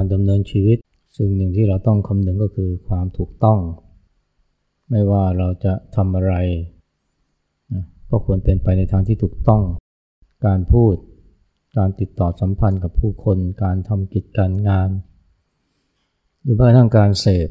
[0.00, 0.78] การดำเนินชีวิต
[1.18, 3.60] สิ่งหนึ่งที่เราต้องคำนึงก็คือความถูกต้อง
[4.90, 6.34] ไม่ว่าเราจะทำอะไร
[8.10, 9.62] ก็ควรเป็นไปในทางที่ถูกต้อง
[10.46, 10.94] การพูด
[11.76, 14.90] การติดต่อสัมพันธ์กับผู้คน การทำกิจการงาน
[16.42, 17.48] หรือแม้กระทั่งการเสพ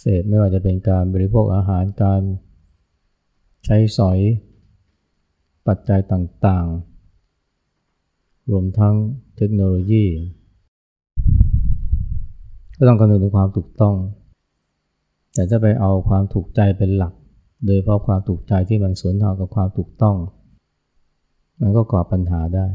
[0.00, 2.22] เสพไม่ว่าจะเป็นการบริโภคอาหารการ
[3.64, 4.18] ใช้สอย
[5.66, 8.94] ปัจจัยต่างๆ รวมทั้ง
[9.36, 10.06] เทคโนโลยี
[12.76, 13.94] ก็ต้องคำนึงถึงความถูกต้อง
[15.34, 17.14] แต่จะไปเอาความถูกใจเป็นหลัก
[17.66, 20.16] โดยเพราะความถูกใจที่มันสวนทางกับความถูกต้อง
[21.60, 22.66] มันก็ก่อปัญหาได้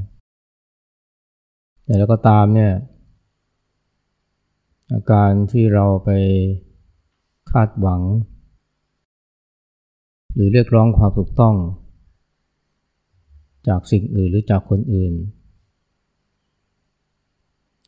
[1.85, 2.73] แต่แล้วก็ตามเนี่ย
[4.91, 6.09] อาการที่เราไป
[7.51, 8.01] คาดหวัง
[10.33, 11.55] หรือเรียกร้องความถูกต้อง
[13.67, 15.13] จากสิ่งอื่นหรือจากคนอื่น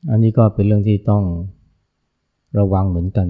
[0.09, 1.23] อันนี้ก็เป็นเรื่องที่ต้อง
[2.57, 3.27] ระวังเหมือนกัน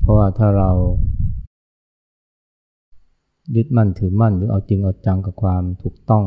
[0.00, 0.70] เพราะว่าถ้าเรา
[3.56, 6.24] ยึดมั่นถือมั่นหรือเอาจริงเอาจังกับความถูกต้อง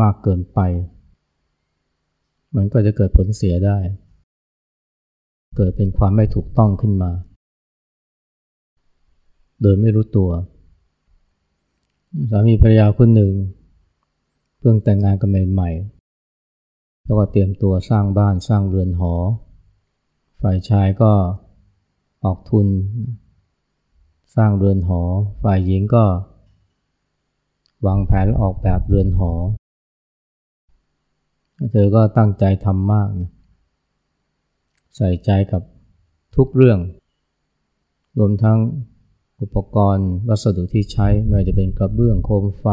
[0.00, 0.58] มากเกินไป
[2.56, 3.78] มันก็จะเกิดผลเสียได้
[5.56, 7.10] เกิดเป็นความไม่ถูกต้องขึ้นมา
[9.62, 10.30] โดยไม่รู้ตัว
[12.30, 13.32] สามีภรรยาคนหนึ่ง
[14.58, 15.95] เพิ่งแต่งงานกันใหม่ๆ
[17.06, 19.14] แล้วก็เตรียมตัวสร้างบ้านสร้างเรือนหอ
[20.42, 21.12] ฝ่ายชายก็
[22.24, 22.66] ออกทุน
[24.36, 25.00] สร้างเรือนหอ
[25.42, 26.04] ฝ่ายหญิงก็
[27.86, 29.32] วางแผนออกแบบเรือนหอ
[31.70, 33.30] เธอก็ตั้งใจทำมากนะ
[34.96, 35.62] ใส่ใจกับ
[36.36, 36.78] ทุกเรื่อง
[38.18, 38.58] รวมทั้ง
[39.40, 42.66] อุปกรณ์วัสดุที่ใช้ไม่ว่าจะเป็นกระเบื้องโคมไฟ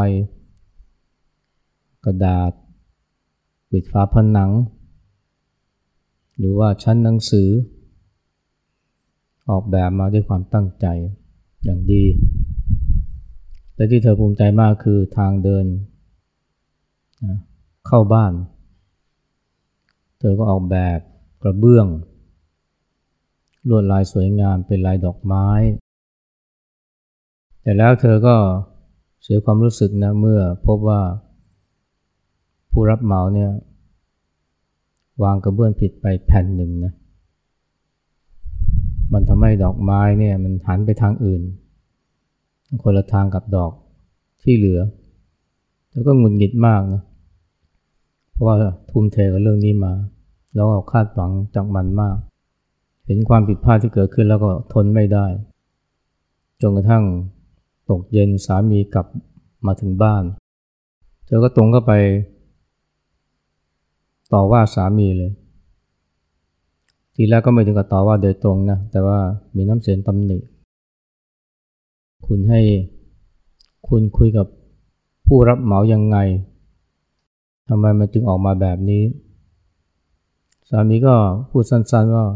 [2.04, 2.52] กระดาษ
[3.74, 4.50] ปิดฝาผนัง
[6.38, 7.48] หรือว่าชั้นหนังสือ
[9.50, 10.86] ออกแบบมาด้วยความตั้งใจ
[11.64, 12.04] อย่างดี
[13.74, 15.66] แต่ที่เธอภูมิใจมากคือทางเดิน
[17.86, 18.32] เข้าบ้าน
[20.18, 20.98] เธอก็ออกแบบ
[21.42, 21.86] กระเบื้อง
[23.68, 25.48] ลวดลายสวยงามเป็นลายดอกไม้
[27.62, 28.36] แต่แล้วเธอก็
[29.22, 31.00] เสียความรู้สึกนะเมื่อพบว่า
[32.76, 33.50] ผู้รับเหมาเนี่ย
[35.22, 36.92] วางกระเบื้องผิดไปแผ่นหนึ่งนะ
[39.12, 41.42] มันทำให้ดอกไม้เนี่ยมันหันไปทางอื่น
[42.82, 43.72] คนละทางกับดอก
[44.42, 44.80] ที่เหลือ
[45.92, 47.02] แล้วก็หงุดหงิดมากนะ
[48.30, 48.56] เพราะว่า
[48.90, 49.92] ทุ่มเทกับเรื่องนี้มา
[50.54, 52.16] แล้วก็คาดหวังจากมันมาก
[53.06, 55.26] เห็นความผิดพลาดที่เกิดขึ้นแล้วก็ทนไม่ได้
[56.62, 57.04] จนกระทั่ง
[57.90, 59.06] ตกเย็นสามีกลับ
[59.66, 60.24] มาถึงบ้าน
[61.26, 61.92] เธอก็ตรงเข้าไป
[64.32, 65.32] ต่อว่าสามีเลย
[67.14, 69.18] ทีแรกก็ไม่ถึงกับต่อว่าโดยตรงนะ แต่ว่า
[69.56, 70.38] มีน้ำเสียงตำหนิ
[72.26, 72.60] คุณให้
[73.88, 74.46] คุณคุยกับ
[75.26, 76.16] ผู้รับเหมายังไง
[77.68, 79.02] ทำไมมันจึงออกมาแบบนี้
[80.68, 81.14] สามีก็
[81.50, 82.26] พูดสั้นๆว่า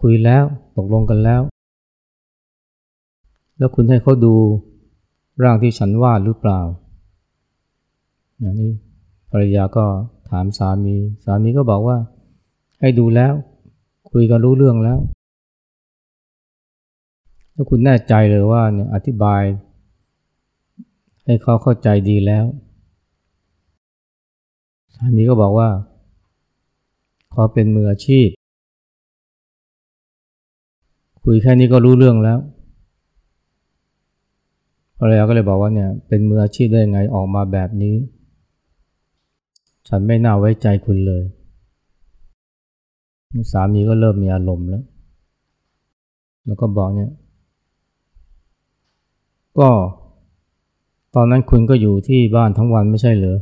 [0.00, 0.44] คุยแล้ว
[0.76, 1.40] ตกลงกันแล้ว
[3.58, 4.34] แล้วคุณให้เขาดู
[5.42, 6.60] ร่างที่ฉันวาดหรือเปล่า
[8.60, 8.70] นี้
[9.30, 11.96] ภรรยาก็ามสามี สามีก็บอกว่า
[12.80, 13.32] ให้ดูแล้ว
[14.12, 14.98] คุยกันรู้เรื่องแล้ว
[17.54, 19.42] ถ้าคุณแน่ใจเลยว่าเนี่ยอธิบาย
[21.24, 22.44] ให้เขาเข้าใจดีแล้ว
[24.94, 25.68] สามีก็บอกว่า
[27.34, 28.28] ขอเป็นมืออาชีพ
[31.24, 32.38] คุยแค่นี้ก็รู้เรื่องแล้ว
[34.98, 37.94] ภรรยาก็เลยบอกว่าเนี่ยเป็นมืออาชีพได้ยังไงออกมาแบบนี้
[39.88, 41.24] ฉันไม่น่าไว้ใจคุณเลย
[43.52, 44.84] สามีก็เริ่มมีอารมณ์แล้ว
[46.46, 47.10] แล้วก็บอกเนี่ย
[49.58, 49.68] ก็
[51.14, 53.38] ตอนนั้นคุณก็อยู่ที่บ้านทั้งวันไม่ใช่เหรอ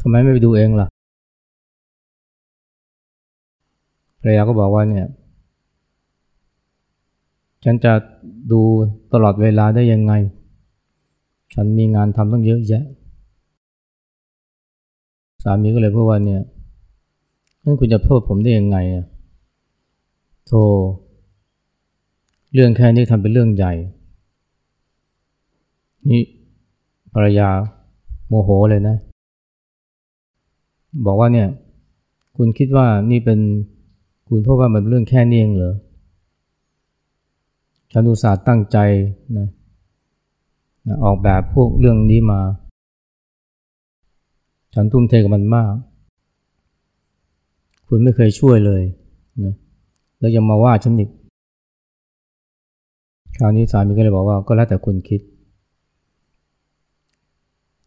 [0.00, 0.86] ทำไมไม่ไปดูเองล่ะ
[4.20, 5.06] ภรรยาก็บอกว่าเนี่ย
[7.64, 7.92] ฉันจะ
[8.52, 8.60] ดู
[9.12, 10.12] ตลอดเวลาได้ยังไง
[11.54, 12.84] ฉันมีงานทำต้องเยอะแยะ
[15.42, 16.42] สามีก็เลยพูดว่าเนี่ย
[17.64, 19.04] นั่นคุณจะโทษผมได้ยังไงอะ
[20.46, 20.62] โธ่
[22.54, 23.72] เรื่องแค่นี้ทำเป็นเรื่องใหญ่
[26.08, 26.22] นี่
[27.12, 27.48] ภรรยา
[28.28, 28.96] โมโหเลยนะ
[31.06, 31.48] บอกว่าเนี่ย
[32.36, 33.38] คุณคิดว่านี่เป็น
[34.28, 35.74] คุณโทษว่ามันเรื่องแค่นี้เองเหรอ
[37.92, 38.78] ฉันอุตส่าห์ตั้งใจ
[39.38, 39.48] นะ
[40.86, 42.40] นะออกแบบพวกเรื่องนี้มา
[44.74, 45.72] ฉันทุ่มเทกับมันมาก
[47.88, 48.82] คุณไม่เคยช่วยเลย
[49.44, 49.54] นะ
[50.18, 51.10] แล้วยังมาว่าฉันอีก
[53.38, 55.20] คราวนี้สามีก็เลยบอกว่าก็แล้วแต่คุณคิด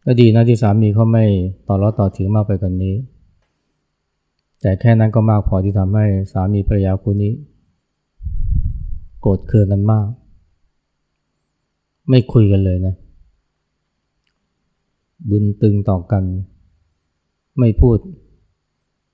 [0.04, 1.24] ก็ดีนะที่สามีเขาไม่
[1.68, 2.94] ต่อร้อต่อถือมากไปกว่านนี้
[4.60, 7.32] แต่แค่นั้นก็มากพอที่ทำให้สามีภรรยาคู่นี้
[9.20, 10.08] โกรธเคืองกันมาก
[12.08, 12.94] ไม่คุยกันเลยนะ
[15.30, 16.24] บึนตึงต่อกัน
[17.58, 17.98] ไม่พูด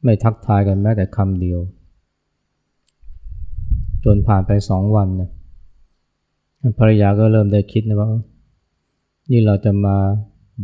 [0.04, 1.60] ไม่ทักทายกันแม้แต่คำเดียว
[4.04, 5.31] จนผ่านไปสองวันนะ
[6.78, 8.08] ภรรยาก็เริ่มได้คิดนะว่า
[9.31, 9.96] นี่เราจะมา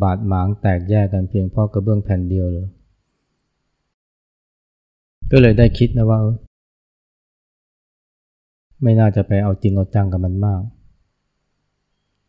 [0.03, 2.67] บาดหมางแตกแยกกันเพียงเพราะกระเบื้องแผ่นเดียวเลย
[5.31, 6.19] ก็เลยได้คิดนะว่า
[8.83, 10.63] ไม่น่าจะไปเอาจริงเอาจังกับมันมาก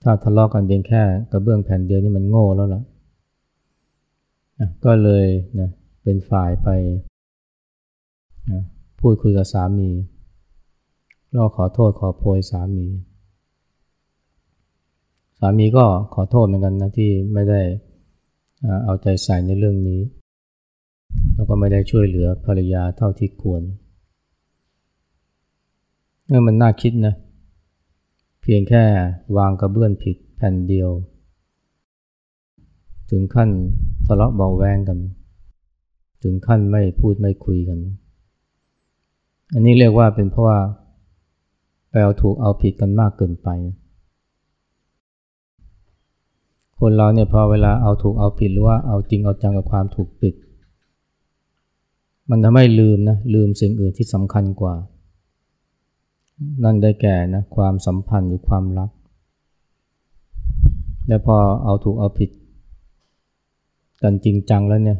[0.03, 1.01] ถ้าทะเลาะกกันเพียงแค่
[1.31, 2.81] กระเบื้องแผ่นเดียวนี่มันโง่แล้วล่ะ
[4.85, 5.25] ก็เลย
[5.59, 5.69] นะ
[6.03, 6.69] เป็นฝ่ายไป
[8.51, 8.61] นะ
[8.99, 9.89] พูดคุยกับสามี
[11.35, 12.87] ก็ขอโทษขอโพยสามี
[15.39, 17.61] สามีก็ขอโทษเหมือนกันนะที่ไม่ได้
[18.85, 20.01] เอาใจใส่ในเรื่องนี้
[21.33, 23.61] แล้วก็ไม่ได้ช่วยเหลือภรรยาเท่าที่ควร
[26.27, 27.13] เมื่อมันน่าคิดนะ
[28.41, 28.83] เพียงแค่
[29.37, 30.89] วางกระเบื้องผิดแผ่นเดียว
[33.09, 33.49] ถึงขั้น
[34.05, 34.99] ทะเลาะเบาแวงกัน
[36.23, 37.79] ถึงขั้นไม่พูดไม่คุยกัน
[39.53, 40.59] อันนี้เรียกว่าเป็นเพราะว่า
[41.89, 43.49] ไปเอาถูกเอาผิดกันมากเกินไป
[46.79, 50.35] คนเราเนี่ยพอเวลาเอาถูกเอาผิดหรือว่าเอาจริงเอาจังกับความถูกปิด
[52.29, 54.75] มันทำให้ลืมนะลืมสิ่งอื่นที่สำคัญกว่า
[56.63, 58.89] นั่นได้แก่นะความสัมพันธ์หรือความรัก
[61.07, 62.29] และพอเอาถูกเอาผิด
[64.03, 64.99] กันจริงจังแล้วเนี่ย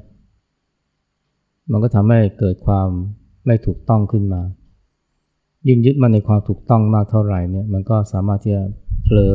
[1.71, 2.87] มันก็ทำให้เกิดความ
[3.45, 4.41] ไม่ถูกต้องขึ้นมา
[5.67, 8.63] ยิ่งยึดมันในความถูกต้องมากเท่าไหร่เนี่ย มันก็สามารถที่จะ
[9.03, 9.33] เผลอ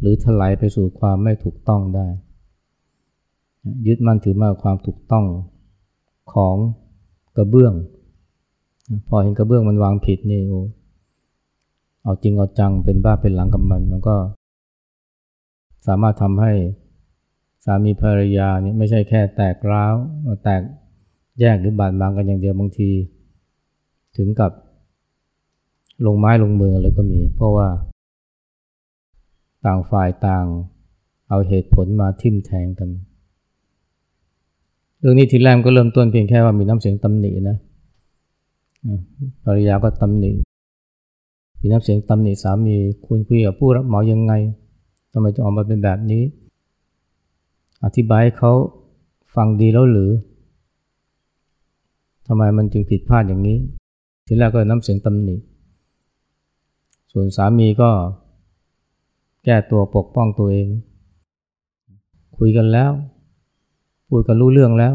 [0.00, 2.06] หรือถลายไปสู่ความไม่ถูกต้องได้
[3.86, 5.24] ยึดมั่นถือมากความถูกต้อง
[6.32, 6.56] ของ
[7.36, 7.74] กระเบื้อง
[9.08, 10.62] พอเห็นกระเบื้องมันวางผิดนี่โอ้
[12.02, 14.16] เอาจริงเอาจังเป็นบ้าเป็นหลังกับมัน มันก็
[15.86, 19.94] สามารถทำให้ามีภรรยาเนี่ยไม่ใช่แค่แตกร้าว
[20.44, 20.62] แตก
[21.40, 22.90] แยกหรือบาดหมางกันอย่างเดียวบางที
[24.16, 24.52] ถึงกับ
[26.06, 27.68] ลงไม้ลงมือเลยก็มี เพราะว่า
[29.64, 30.46] ต่างฝ่ายต่าง
[31.28, 32.90] เอาเหตุผลมาทิ่มแทงกัน
[35.00, 37.56] เรื่องนี้ทีแรกก็เริ่มต้นเพียงแค่ว่ามีน้ำเสียงตำหนินะ
[39.44, 40.32] ภรรยาก็ตำหนิ
[41.60, 42.76] มีน้ำเสียงตำหนิสามี
[43.06, 44.32] คุณคุยกับผู้รับเหมายังไง
[45.12, 46.22] ทำไมจะออกมาเป็นแบบนี้
[47.84, 48.52] อธิบายเขา
[49.34, 50.10] ฟังดีแล้วหรือ
[52.26, 53.58] ทำไมมันจึงผิดพลาดอย่างนี้
[54.26, 55.36] ทีแรกก็น้ำเสียงตำหนิ
[57.12, 57.90] ส่วนสามีก็
[59.44, 60.68] แก้ตัวปกป้องตัวเอง
[62.38, 62.90] คุยกันแล้ว
[64.08, 64.94] พูดกันรู้เรื่องแล้ว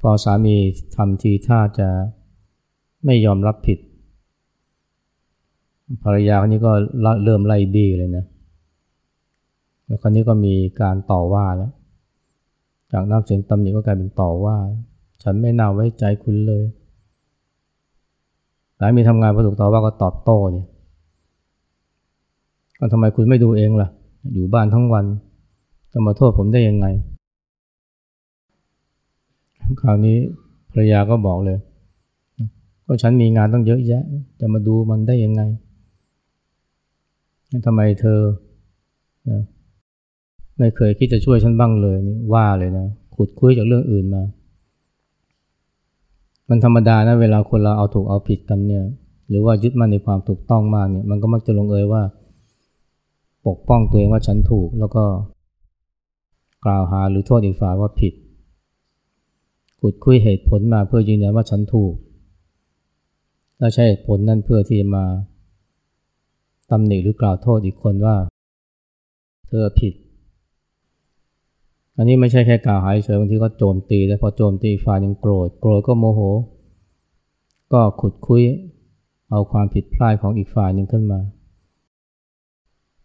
[0.00, 0.56] พอสามี
[0.96, 1.88] ทำทีท่าจะ
[3.04, 3.78] ไม่ยอมรับผิด
[6.02, 6.72] ภรรยาคนนี้ก็
[7.24, 8.24] เริ่มไล่บี้เลยนะ
[9.88, 11.72] แล้วคราวนี้ก็มีการต่อว่าแล้ว
[12.92, 14.56] จากน้ำเสียงตำหนิก็กลายเป็นต่อว่า
[15.22, 16.64] ฉันไม่น่าไว้ใจคุณเลย
[18.78, 20.66] หลายมีทำงานพอถูกต่อว่าก็ตอบโต้เนี่ย
[22.78, 23.88] ก็ทำไมคุณไม่ดูเองล่ะ
[24.34, 25.04] อยู่บ้านทั้งวัน
[25.92, 26.86] จะมาโทษผมได้ยังไง
[29.82, 30.16] คราวนี้
[30.70, 31.58] ภรรยาก็บอกเลย
[32.86, 34.02] ก็ฉันมีงานต้องเยอะแยะ
[34.40, 35.42] จะมาดูมันได้ยังไง
[37.66, 38.20] ทำไมเธอ
[40.58, 42.86] ไม่เคยคิดจะช่วยฉันบ้างเลยนี่ว่าเลยนะ
[43.16, 44.22] ขุดคุยจากเรื่องอื่นมา
[46.48, 48.84] มันธรรมดานะเวลาคนเราเอาถูกเอาผิดกันเนี่ย
[49.28, 52.02] หรือว่ายึดมั่นในความถูกต้องมากเนี่ย มันก็มักจะลงเอยว่า
[53.46, 55.04] ปกป้องตัวเองว่าฉันถูกแล้วก็
[56.64, 58.14] กล่าวหาหรือโทษอีกฝ่ายว่าผิด
[59.80, 61.94] ขุดคุยเหตุผลมาเพื่อยืนยันว่าฉันถูก
[63.58, 65.04] แล้วใช้เหตุผลนั่นเพื่อที่จะมา
[66.70, 68.16] ตำหนิหรือกล่าวโทษอีกคนว่า
[69.48, 69.94] เธอผิด
[71.98, 76.20] อันนี้ไม่ใช่แค่กล่าวหายเฉยบางทีก็โจมตี แล้วพอโจมตีฝ่ายหนึ่งโกรธ โกรธก็โมโห
[77.72, 78.42] ก็ขุดคุย
[79.30, 81.20] เอาความผิดพลาดของอีกฝ่ายหนึ่งขึ้นมา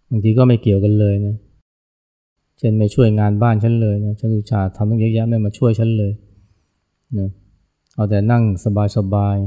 [0.09, 1.35] บางทีก็ไม่เกี่ยวกันเลยนะ
[2.57, 6.11] เช่นไม่ช่วยงานบ้านฉันเลยนะฉันอุตส่าห์ทำต้องเยอะแยะไม่มาช่วยฉันเลย
[7.19, 7.29] นะ
[7.95, 8.43] เอาแต่นั่ง
[8.97, 9.37] สบาย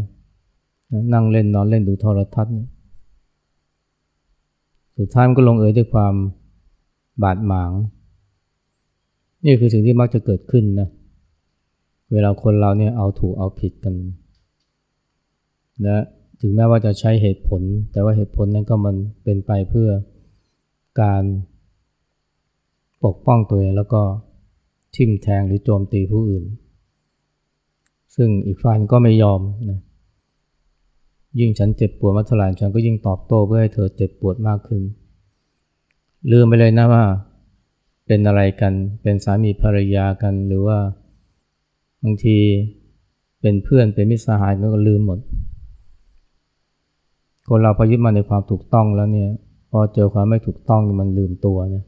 [0.50, 2.54] ๆนั่งเล่นนอนเล่นดูโทรทัศน์
[4.98, 6.14] สุดท้ายมันก็ลงเอยด้วยความ
[7.22, 7.72] บาดหมาง
[9.44, 10.88] นี่คือสิ่งที่มักจะเกิดขึ้นนะ
[12.12, 13.94] เวลาคนเราเนี่ยเอาถูกเอาผิดกัน
[15.86, 15.98] นะ
[16.40, 17.62] ถึงแม้ว่าจะใช้เหตุผล
[17.92, 19.90] แต่ว่าเหตุผลนั้นก็มันเป็นไปเพื่อ
[21.02, 21.22] การ
[23.04, 24.02] ปกป้องตัวเองแล้วก็
[24.94, 26.44] ทิ่มแทงหรือโจมตีผู้อื่น
[28.16, 29.40] ซึ่งอีกฝ่ายก็ไม่ยอม
[29.70, 29.80] นะ
[31.40, 34.82] ยิ่งฉันเจ็บปวดมาเท่าไหร่ฉันก็ยิ่งตอบโต้เพื่อให้เธอเจ็บปวดมากขึ้น
[36.30, 37.04] ลืมไปเลยนะว่า
[38.06, 38.72] เป็นอะไรกัน
[39.02, 40.78] เป็นสามีภรรยากัน หรือว่า
[42.02, 42.38] บางที
[43.40, 45.18] เป็นเพื่อนเป็นมิตรสหายมันก็ลืมหมด
[47.48, 49.30] คนเราพอยึดมาในความถูกต้องแล้วเนี่ย
[49.70, 51.84] พอเจอความไม่ถูกต้องมันลืมตัวเนี่ย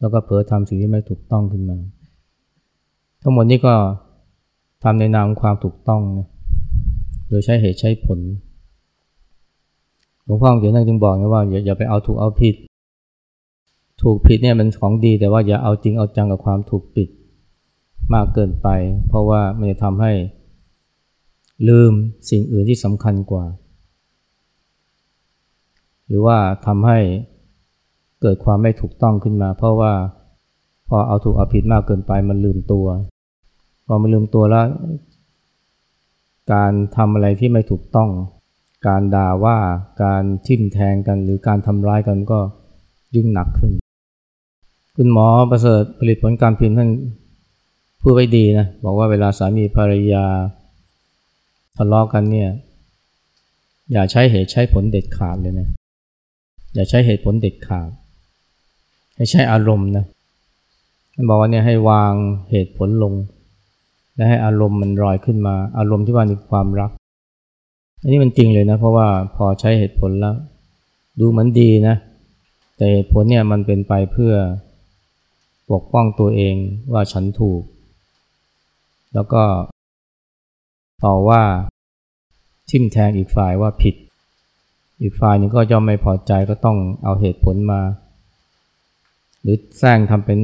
[0.00, 1.76] แล้วก็เผลอทำสิ่งที่ไม่ถูกต้องขึ้นมา
[3.22, 3.74] ทั้งหมดนี้ก็
[4.84, 6.26] ทำในนามความถูกต้องนะ
[7.28, 8.18] โดยใช้เหตุใช้ผล
[10.24, 12.54] หลวงพ่อเดี๋ยวนั่งจึงบอกนะว่าอย่าอย่าไปเอาถูกเอาผิด
[14.02, 17.08] ถูกผิดเนี่ยมันของดีแต่ว่าอย่าเอาจริงเอาจังกับความถูกผิด
[18.14, 18.68] มากเกินไป
[19.08, 20.12] เพราะว่ามันจะทำให้
[21.68, 21.92] ลืม
[22.30, 23.44] สิ่งอื่นที่สำคัญกว่า
[26.06, 26.98] หรือว่าทำให้
[28.22, 29.92] เกิดความไม่ถูกต้องขึ้นมา เพราะว่า
[30.88, 32.86] พอเอาถูกเอาผิดมากเกินไปมันลืมตัว
[33.86, 34.66] พอมันลืมตัวแล้ว
[36.52, 38.10] การทำอะไรที่ไม่ถูกต้อง
[38.86, 39.58] การด่าว่า
[40.04, 42.40] การทิ่มแทงกันหรือการทำร้ายกันก็
[43.16, 43.72] ยิ่งหนักขึ้น
[45.02, 46.90] คุณหมอประเสริฐผลิตผลการพิมพ์ท่าน
[48.02, 50.24] พูดไว้ดีนะ บอกว่าเวลาสามีภรรยา
[51.76, 52.50] ทะเลาะกันเนี่ย
[53.92, 55.68] อย่าใช้เหตุใช้ผลเด็ดขาดเลยนะ
[56.74, 57.90] อย่าใช้เหตุผลเด็ดขาด
[59.16, 60.04] ให้ใช้อารมณ์นะ
[61.14, 62.12] ท่านบอกว่าเนี่ยให้วาง
[62.50, 63.14] เหตุผลลง
[64.14, 66.90] และให้อารมณ์มันลอยขึ้นมา อารมณ์ที่ว่ามีความรัก
[68.02, 70.34] อันนี้มันจริงเลยนะ เพราะว่าพอใช้เหตุผลแล้ว
[71.20, 71.96] ดูเหมือนดีนะ
[72.76, 74.34] แต่เหตุผลเนี่ยมันเป็นไปเพื่อ
[75.72, 76.56] ปกป้องตัวเอง
[76.92, 77.62] ว่าฉันถูก
[79.14, 79.42] แล้วก็
[81.04, 81.42] ต่อว่า
[82.70, 83.94] ทิมแทงอีกฝ่ายว่าผิด
[85.00, 87.80] อีกฝ่ายนึงก็ย่อมไม่พอใจก็ต้องเอาเหตุผลมา
[89.42, 90.40] หรือแซงทำเป็น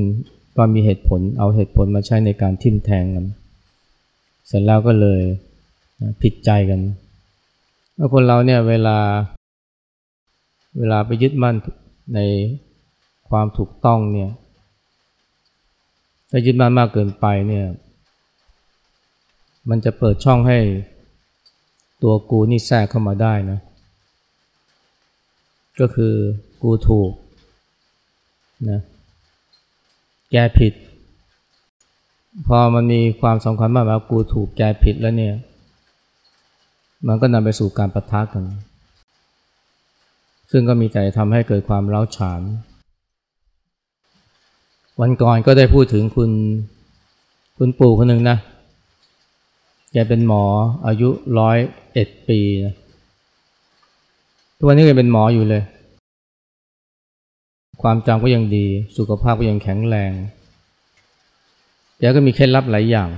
[0.56, 3.26] ว่ามีเหตุผลเอาเหตุผลมาใช้ในการทิมแทงกัน
[4.46, 5.20] เสร็จแล้วก็เลย
[6.22, 6.80] ผิดใจกัน
[7.96, 8.98] แล้วคนเราเนี่ยเวลา
[10.78, 11.56] เวลาไปยึดมั่น
[12.14, 12.20] ใน
[13.28, 14.30] ความถูกต้องเนี่ย
[16.30, 17.66] ถ้ายึดมั่นมากเกินไปเนี่ย
[19.68, 20.58] มันจะเปิดช่องให้
[22.02, 23.58] ตัวกูนี่แทรกเข้ามาได้นะ
[25.80, 26.14] ก็คือ
[26.62, 27.10] กูถูก
[28.70, 28.80] นะ
[30.32, 30.72] แกผิด
[32.46, 35.34] พอมันมีความสำคัญมากว่ากูถูกแกผิดแล้วเนี่ย
[37.06, 38.44] มันก็นำไปสู่การประทะกัน
[40.50, 42.40] ซึ่งก็มีแต่ทำให้เกิดความร้าฉาน
[45.00, 46.30] วันก่อนก็ได้พูดถึงคุณ
[47.58, 48.36] คุณปู่คนหนึ่งนะ
[49.92, 50.44] แกเป็นหมอ
[50.86, 51.58] อายุร้อย
[51.92, 52.74] เอ็ดปีนะ
[54.56, 55.62] ทุกวันนี้ก็เป็นหมออยู่เลย
[57.82, 60.12] ความจำก็ยังดี สุขภาพก็ยังแข็งแรง
[61.98, 63.08] แกก็มีเคล็ดลับหลายอย่าง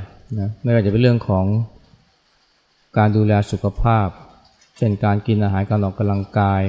[0.40, 1.44] นะไม่ว่าจะเป็นเรื่องของ
[2.99, 4.08] การดูแลสุขภาพ
[4.76, 6.62] เช่นการกินอาหารการออกกำลังกาย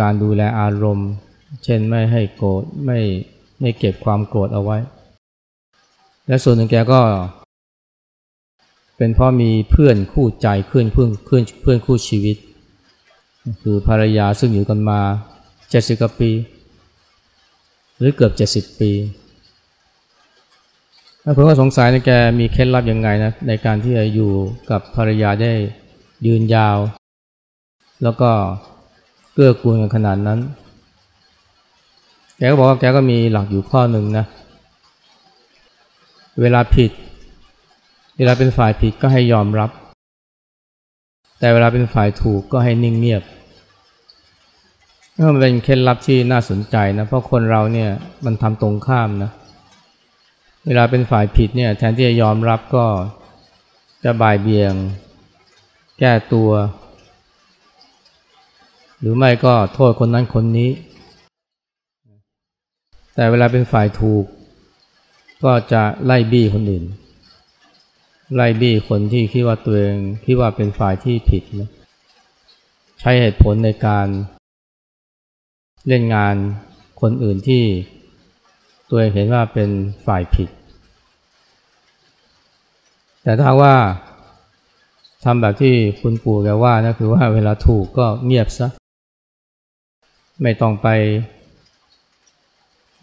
[0.00, 1.10] การดูแลอารมณ์
[1.64, 2.98] เช่นไม่ให้โกรธไม่
[3.60, 4.76] ไม่เก็บความโกรธเอาไว้
[6.26, 7.00] และส่วนหนึ่งแกก็
[8.96, 12.36] เป็นเพราะมีเพื่อนคู่ใจเพื่อนเพื่อนเพื่อนเพื่อนคู่ชีวิต
[13.62, 15.00] คือภรรยาซึ่งอยู่กันมา
[15.70, 16.30] เจ็ดสิบกว่าปี
[17.98, 18.90] หรือเกือบเจ็ดสิบปี
[21.22, 24.32] แล้วผมก็สงสัยนะแกมีเคล็ดลับยังไงนะในการที่จะอยู่
[24.70, 25.52] กับภรรยาได้
[26.26, 26.78] ยืนยาว
[28.02, 28.30] แล้วก็
[29.34, 30.38] เกื้อกูลกันขนาดนั้น
[32.38, 34.24] แกก็บอกว่าแกก็มีหลักอยู่ข้อหนึ่งนะ
[36.40, 36.90] เวลาผิด
[38.16, 39.70] เวลาเป็นฝ่ายผิดก็ให้ยอมรับ
[41.38, 43.22] แต่เวลาเป็นฝ่ายถูกก็ให้นิ่งเงียบ
[45.32, 47.90] มันเป็นเคล็ดลับที่น่าสนใจนะ เพราะคนเราเนี่ย
[48.24, 49.30] มันทำตรงข้ามนะ
[50.66, 52.84] เวลาเป็นฝ่ายผิดเนี่ยแทนที่จะยอมรับก็
[54.04, 54.72] จะบ่ายเบียง
[55.98, 56.50] แก้ตัว
[59.00, 60.70] หรือไม่ก็โทษคนนั้นคนนี้
[63.18, 64.24] แต่เวลาเป็นฝ่ายถูก
[65.44, 66.84] ก็จะไล่บี้คนอื่น
[68.34, 69.96] ไล่บี้คนที่คิดว่าตัวเอง
[70.26, 71.70] คิดว่าเป็นฝ่ายที่ผิดนะ
[73.00, 74.06] ใช้เหตุผลในการ
[75.88, 76.34] เล่นงาน
[77.00, 77.62] คนอื่นที่
[78.88, 79.70] ตัวเองเห็นว่าเป็น
[80.06, 80.48] ฝ่ายผิด
[83.22, 83.74] แต่ถ้าว่า
[85.24, 88.68] ทำแบบที่คุณปู่แกว่านะคือว่าเวลาถูกก็เงียบซะ
[90.42, 90.88] ไม่ต้องไป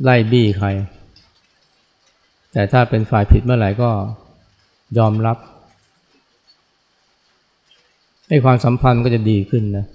[0.04, 0.68] ไล่บี้ใคร
[2.52, 3.90] แต่ถ้าเป็นฝ่ายผิดเมื่อไหร่ก็
[4.98, 5.38] ยอมรับ
[8.28, 9.86] ให้ความสัมพันธ์ก็จะดีขึ้นนะ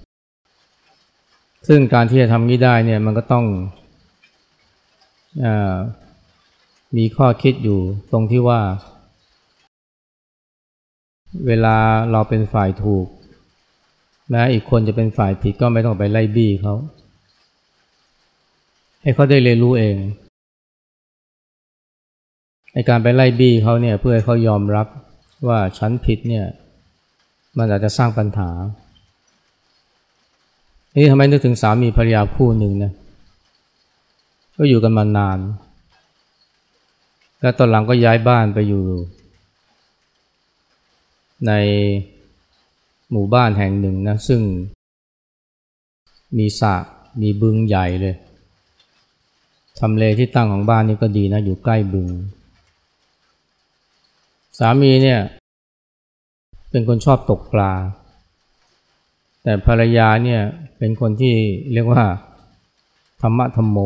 [1.68, 3.44] ซึ่งการที่จะทำนี้ได้เนี่ยมันก็ต้อง
[5.44, 5.46] อ
[6.96, 7.80] มีข้อคิดอยู่
[8.12, 8.60] ตรงที่ว่า
[11.46, 11.76] เวลา
[12.12, 13.06] เราเป็นฝ่ายถูก
[14.30, 16.74] แม้อีกคนจะเป็นฝ่ายผิดก็ไม่ต้องไปไล่บี้เขา
[19.02, 19.96] ให้เขาได้เรียนรู้เอง
[22.72, 24.86] ในการไปไล่บี้เขาเนี่ยเพื่อให้เขายอมรับ
[25.48, 26.46] ว่าฉันผิดเนี่ย
[27.58, 28.50] มันอาจจะสร้างปัญหา
[30.96, 32.92] นี่ทำไมนึกถึงสามีภรรยาคู่หนึ่งนะ
[34.56, 35.38] ก็อยู่กันมานาน
[37.40, 38.84] แล้วตอนหลังก็ย้ายบ้านไปอยู่
[41.46, 41.52] ใน
[43.10, 44.40] หมู่บ้านแห่งหนึ่งนะ ซึ่ง
[46.38, 46.74] มีสระ
[47.20, 48.14] มีบึงใหญ่เลย
[49.80, 52.08] ทำเลที่ตั้งของบ้านนี่ก็ดีนะ อยู่ใกล้บึง
[54.58, 55.20] สามีเนี่ย
[56.70, 57.72] เป็นคนชอบตกปลา
[59.42, 60.42] แต่ภรรยาเนี่ย
[60.78, 61.34] เป็นคนที่
[61.72, 62.04] เรียกว่า
[63.22, 63.78] ธรรมะธรรมโม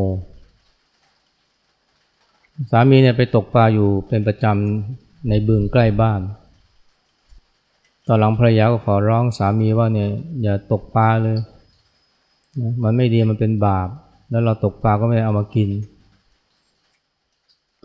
[2.70, 6.20] สามีเนี่ยไปตกปลาอยู่เป็นประจำในบึงใกล้บ้าน
[8.06, 10.10] ตอนหลังภรรยาก็ขอร้องสามีว่าเนี่ย
[10.42, 11.36] อย่าตกปลาเลย
[12.82, 13.88] มันไม่ดีมันเป็นบาป
[14.30, 15.70] แล้วเราตกปลาก็ไม่ไเอามากิน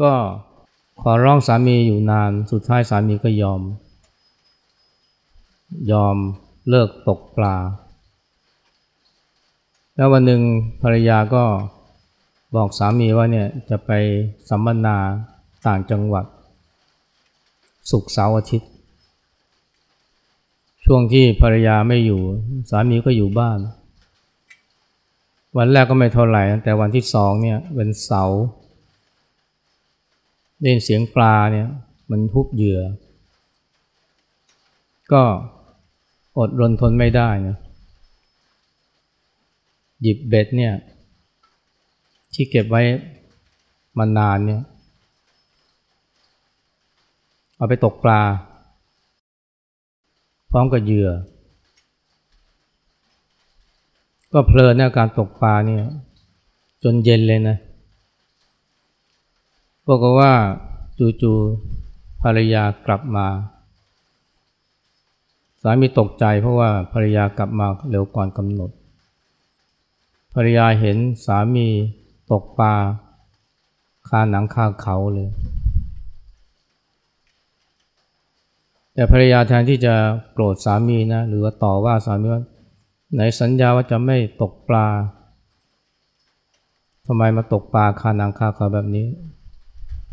[0.01, 0.12] ก็
[1.01, 3.62] ขอร้องสามีอยู่นาน สุดท้ายสามีก็ยอม
[5.91, 6.15] ยอม
[6.69, 7.55] เลิกตกปลา
[9.95, 10.41] แล้ววันหนึ่ง
[10.82, 11.43] ภรรยาก็
[12.56, 13.91] บอกสามีว่าเนี่ยจะไป
[14.49, 14.97] สัมมนา
[15.67, 16.25] ต่างจังหวัด
[17.91, 18.69] สุกเสาร์อาทิตย์
[20.86, 22.21] ช่วงที่ภรรยาไม่อยู่
[22.69, 23.60] สามีก็อยู่บ้าน
[25.58, 28.42] วันแรกก็ไม่เท่าไหร่ แต่วันที่สองเนี่ยเป็นเสาร์
[30.60, 31.68] ได้ยินเสียงปลาเนี่ย
[32.12, 32.82] มันทุบเหยื่อ
[35.12, 35.24] ก็
[36.38, 37.58] อดรนทนไม่ได้นะ
[40.02, 40.74] หยิบเบ็ดเนี่ย
[42.34, 42.82] ที่เก็บไว้
[43.98, 44.62] มานานเนี่ย
[47.56, 48.22] เอาไปตกปลา
[50.52, 51.10] พร้อมกับเหยื่อ
[54.34, 55.84] ก็เพลินในการตกปลาเนี่ย
[56.84, 57.58] จนเย็นเลยนะ
[59.88, 60.32] บอกว่า
[61.22, 63.28] จู่ๆภรรยากลับมา
[65.62, 68.72] สามีตกใจเพราะว่าภรรยากลับมาเร็วก่อนกำหนด
[70.36, 71.68] ภรรยาเห็นสามี
[72.32, 72.74] ตกปลา
[74.10, 75.30] คาหนังคาเขาเลย
[78.94, 79.94] แต่ภรรยาแทนที่จะ
[80.34, 82.44] โกรธสามีนะหรือว่าต่อว่าสามีว่า
[83.13, 84.88] ไหนสัญญาว่าจะไม่ตกปลา
[87.06, 89.08] ทำไมมาตกปลาคานังคาเขาแบบนี้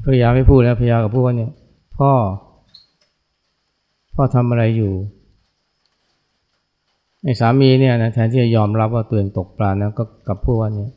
[0.03, 1.53] ภรรยาไม่พูดแล้วภรรยากับพูดว่าเนี่ย
[1.97, 2.13] พ่อ
[4.15, 4.93] พ่อทำอะไรอยู่
[7.25, 10.91] ไอ้สามีเนี่ยนะแทนที่จะยอมรับว่าตัวเองตกปลานะก็กับพูดว่าเนี่ย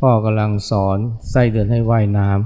[0.00, 0.98] พ่อกำลังสอน
[1.30, 2.40] ไส้เดือนให้ว่ายน้ำ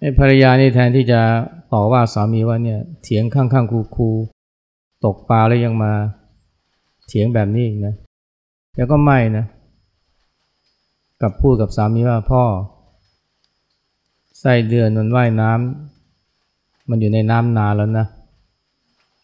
[0.00, 1.20] ไอ้ภรรยานี่แทนที่จะ
[1.72, 5.92] ต่อว่าสามีว่าเนี่ยเถียงข้างๆคูๆตกปลาแล้วยังมา
[7.08, 7.94] เถียงแบบนี้อีกนะ
[8.76, 9.44] แล้วก็ไม่นะ
[11.20, 12.42] กับพูดกับสามีว่าพ่อ
[14.40, 18.06] ไส้เดือนมันว่ายน้ำมันอยู่ในน้ำนานแล้วนะ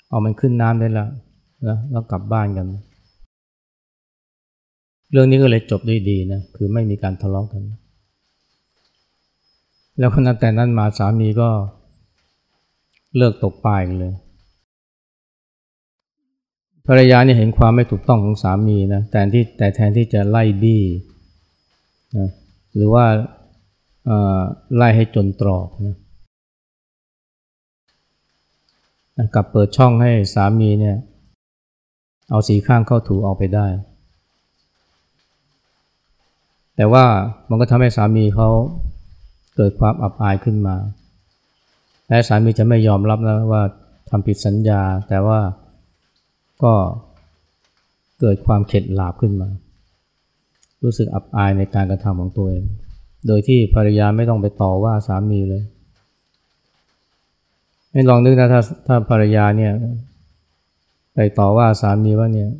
[0.09, 1.09] เอามันขึ้นน้ำได้แล้ว
[1.69, 2.67] นะแล้วกลับบ้านกัน
[5.11, 7.63] เรื่องนี้ก็เลยจบได้ดีนะคือไม่มีการทะเลาะกกัน
[9.99, 11.49] แล้วคนนั้นแต่นั้นมาสามีก็
[13.16, 14.14] เลิกตกปลายเลย
[16.87, 20.83] ภรรยาเนี่ยเห็นความไม่ถูกต้องของสามีนะแต่ที่แต่แทนที่จะไล่บี้
[22.18, 22.29] นะ
[22.74, 23.05] หรือว่า
[24.77, 25.96] ไล่ให้จนตรอกนะ
[29.35, 30.96] กลับเปิดช่องให้สามีเนี่ย
[32.31, 33.66] เอาสีข้างเข้าถูออกไปได้
[36.77, 37.05] แต่ว่า
[37.48, 38.48] มันก็ทำให้สามีเขา
[39.57, 40.77] เกิดความอับอายขึ้นมา
[42.09, 43.62] และสามีจะไม่ยอมรับนะว่า
[44.11, 45.40] ทำผิดสัญญา แต่ว่า
[46.62, 46.75] ก็
[48.21, 49.49] เกิดความเข็ดหลาบขึ้นมา
[50.83, 52.64] รู้สึกอับอายในการกระทำของตัวเอง
[53.27, 55.62] โดยที่ภรรยาไม่ต้องไปต่อว่าสามีเลย
[57.90, 59.73] ไม่ลองนึกนะถ้าถ้าภรรยาเนี่ย
[61.14, 62.51] ไปต่อว่าสามีว่าเนี่ย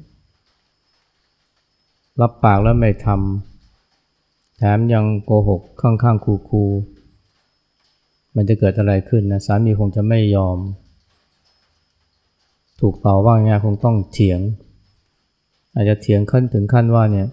[2.21, 6.94] รับปากแล้วไม่ทำแถมยังโกหกข้างๆคูๆ
[8.37, 10.59] มันจะเกิดอะไรขึ้นนะสามีคงจะไม่ยอม
[12.81, 14.41] ถูกต่อว่าไงคงต้องเถียง
[15.75, 17.29] อาจจะเถียงขั้นถึงขั้นว่าเนี่ย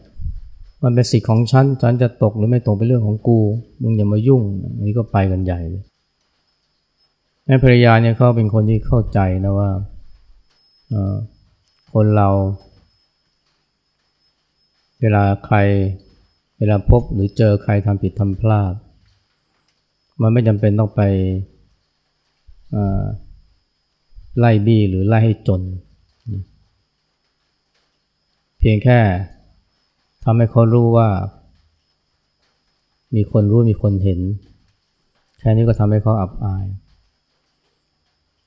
[0.84, 3.40] มันเป็นสิทธิ์ของฉันฉันจะตกหรือไม่ตกเป็นเรื่องของกู
[3.82, 4.42] มึงอย่ามายุ่ง
[4.76, 5.84] อันนี้ก็ไปกันใหญ่เลย
[7.46, 9.72] แม่ภรรยาเนี่ยเขาเป็นคนที่เข้าใจนะว่า
[11.94, 12.30] คนเรา
[15.02, 15.58] เวลาใคร
[16.58, 18.74] เวลาพบหรือเจอใครทำผิดทำพลาด
[20.21, 21.01] มันไม่จำเป็นต้องไป
[24.38, 25.62] ไล่บี้หรือไล่ให้จน
[28.60, 28.99] เพียงแค่
[30.23, 31.10] ทำให้เขารู้ว่า
[33.15, 34.19] มีคนรู้มีคนเห็น
[35.39, 36.65] แค่นี้ก็ทำให้เขาอับอาย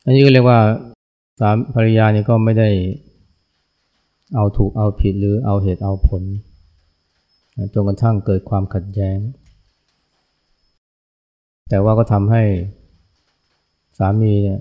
[0.05, 0.61] อันนี้ก็เรียกว่า
[1.41, 2.69] สามภรรยานี่ก็ไม่ได้
[4.35, 6.23] เอาถูกเอาผิดหรือเอาเหตุเอาผล
[7.73, 9.19] จนกระทั่งเกิดความขัดแย้ง
[11.69, 12.43] แต่ว่าก็ทำให้
[13.99, 14.61] สามีเนี่ย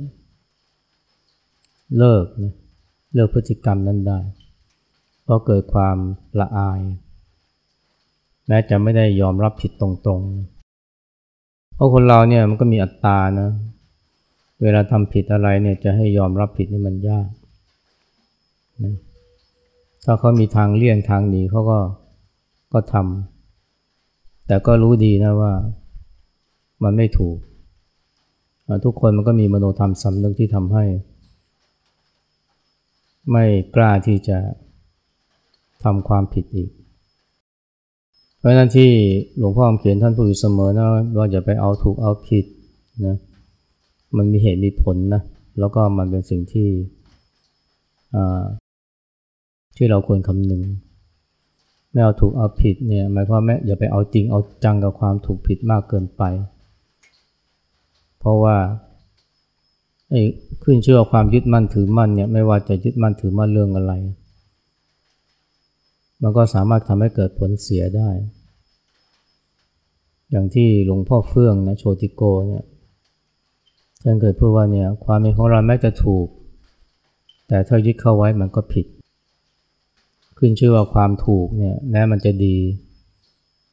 [1.97, 2.25] เลิก
[3.13, 4.19] เลิกพฤติกรรมนั้นได้
[5.23, 5.97] เพราะเกิดความ
[6.39, 6.81] ละอาย
[8.47, 13.49] แม้จะไม่ได้ยอมรับผิดตรงๆ เพราะคนเราเนี่ยมันก็มีอัตตานะ
[14.61, 17.29] เวลาทำผิดอะไรเนี่ยจะให้ยอมรับผิดนี่มันยาก
[18.83, 18.95] นะ
[20.05, 21.79] ถ้าเขามีทางเลี่ยงทางหนีเขาก็
[22.73, 25.53] ก็ทำแต่ก็รู้ดีนะว่า
[26.83, 27.37] มันไม่ถูก
[28.85, 30.83] ทุกคนมันก็มีมโนธรรมสำนึกที่ทำให้
[33.31, 34.37] ไม่กล้าที่จะ
[35.83, 36.69] ทำความผิดอีก
[38.37, 38.89] เพราะนั้นที่
[39.37, 40.85] หลวงพ่อเขียนท่านพูดอยู่เสมอนะ
[41.17, 42.45] ว่าอย่าไปเอาถูกเอาผิด
[43.05, 43.15] นะ
[44.17, 45.21] มันมีเหตุมีผลนะ
[45.59, 46.69] แล้วก็มันเป็นสิ่งที่
[49.75, 50.61] ที่เราควรคำนึง
[51.91, 56.23] ไม่เอาถูกเอาผิดเนี่ยหมายความว่าอย่าไปเอาจริงเอาจังกับความถูกผิดมากเกินไป
[58.23, 58.57] เพราะว่า
[60.63, 63.93] ขึ้นเชื่อความยึดมั่นถือมั่นเนี่ยไม่ว่าจะยึดมั่นถือมั่นเรื่องอะไร
[66.21, 68.09] มันก็สามารถทำให้เกิดผลเสียได้
[70.31, 72.63] อย่างที่หลวงพ่อเฟื่องนะโชติโกเนี่ย
[74.03, 76.27] ท่านเคยพูดว่าเนี่ยความเป็นของเราแม้จะถูก
[77.47, 78.85] แต่ถ้ายึดเข้าไว้มันก็ผิด
[80.37, 82.57] ขึ้นชื่อว่าความถูกเนี่ยแม้มันจะดี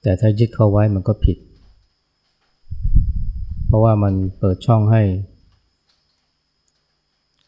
[0.03, 1.37] แต่ถ้ายึดเข้าไว้มันก็ผิด
[3.71, 5.03] เพราะว่ามันเปิดช่องให้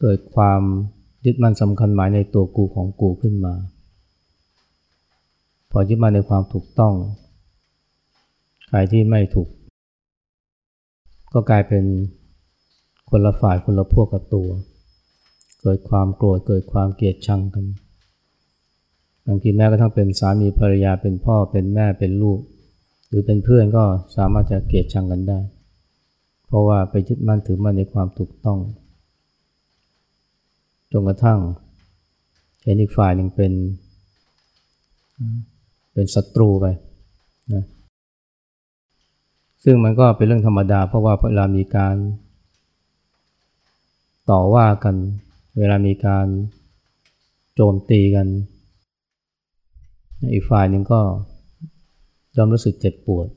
[0.01, 0.63] เกิดความ
[1.25, 3.55] ยึดมั่นสำคัญหมายในตัวกูของกูขึ้นมา
[5.71, 6.95] พอยึดมั่นในความถูกต้อง
[8.69, 9.49] ใครที่ไม่ถูก
[11.33, 11.85] ก็กลายเป็น
[13.11, 14.49] คนละฝ่ายคนละพวกกับตัว
[15.63, 17.65] เกิดความโกรธเกิดความเกลียดชังกัน
[19.27, 22.39] บางทีแม้กระทั่งเป็นสามีภรรยาเป็นพ่อเป็นแม่เป็นลูก
[23.09, 23.85] หรือเป็นเพื่อนก็
[24.17, 25.41] สามารถจะเกลียดชังกันได้
[26.53, 28.59] เพราะว่าไปยึดมั่นถือมั่นในความถูกต้อง
[30.93, 31.39] จนกระทั่ง
[32.63, 33.53] เห็นอีกฝ่ายหนึ่งเป็น
[35.93, 36.67] เป็นศัตรูไป
[37.55, 37.65] นะ
[39.65, 41.97] ซึ่งมันก็เป็นเรื่องธรรมดา เพราะว่าเวลามีการ
[44.31, 44.97] ต่อว่ากัน
[45.59, 46.27] เวลามีการ
[47.55, 48.27] โจมตีกัน
[50.33, 51.01] อีกฝ่ายหนึ่งก็
[52.37, 53.29] ยอมรู้สึกเจ็บปวด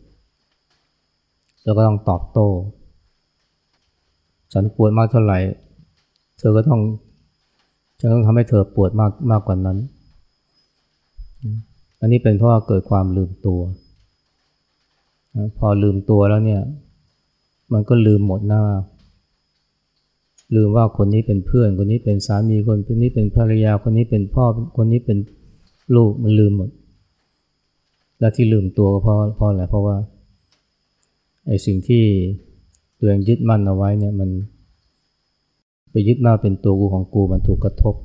[1.63, 2.49] แล้วก็ต้องตอบโต้
[4.53, 5.37] ฉันปวดมากเท่าไหร่
[6.37, 6.81] เธอก็ต้อง
[7.99, 9.77] จะต้องทำให้เธอปวดมากมากกว่านั้น
[11.99, 13.59] อันนี้เป็นเพราะว่าเกิดความลืมตัว
[15.57, 16.61] พอลืมตัวแล้วเนี่ย
[17.73, 18.63] มันก็ลืมหมดหน้า
[20.55, 24.45] ลืมว่าคนนี้เป็นเพื่อน คนนี้เป็นสามี คนนี้เป็นภรรยา คนนี้เป็นพ่อ
[24.77, 25.17] คนนี้เป็น
[25.95, 26.69] ลูก มันลืมหมด
[28.19, 29.95] และที่ลืมตัวก็เพราะเพราะอะไร เพราะว่า
[31.47, 32.03] ไอ้สิ่งที่
[33.05, 34.29] ตัวเองยึดมั่นเอาไว้เนี่ยมัน
[35.91, 37.95] ไปยึดมาเป็นตัวกูของกูมันถูกกระทบ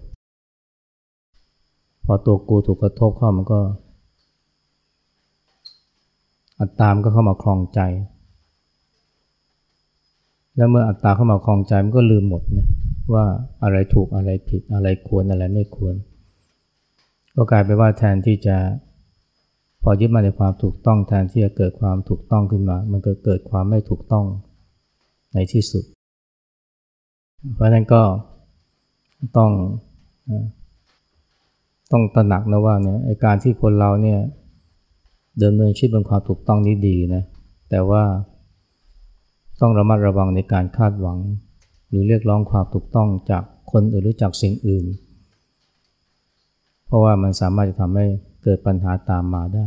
[2.05, 3.61] พอตัวกูถูกกระทบเข้ามันก็
[6.61, 7.81] อัตตามก็เข้ามาคลองใจ
[10.57, 12.69] แล้วเมื่ออัตตาเข้ามาคลองใจมันก็ลืมหมดนะ
[13.15, 13.25] ว่า
[13.63, 15.95] อะไรถูกอะไรผิดอะไรควรอะไรไม่ควร
[17.35, 18.57] ก็กลายไปว่าแทนที่จะ
[19.83, 24.27] พอยึดมาในความถูกต้องแทนที่จะเกิดความถูกต้องขึ้นมา มันก็เกิดความไม่ถูกต้อง
[25.35, 25.85] ในที่สุด
[27.55, 28.03] เพราะนั้นก็
[29.37, 29.51] ต้อง
[31.93, 34.21] ต้องตระหนักนะว่าเนี่ยการที่คนเราเนี่ย
[35.39, 37.23] เดินเนินชีวิตบนความถูกต้องนี้ดีนะ
[37.71, 38.03] แต่ว่า
[39.61, 41.19] ต้องระมัดระวังในการคาดหวัง
[41.89, 44.85] หรือเรียกร้องความถูกต้องจากคนอื่นหรือจากสิ่งอื่น
[46.87, 48.07] เพราะว่ามันสามารถจะทำให้
[48.43, 49.67] เกิดปัญหาตามมาได้